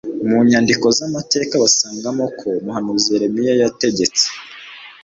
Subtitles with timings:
[0.27, 4.25] mu nyandiko z'amateka, basangamo ko umuhanuzi yeremiya yategetse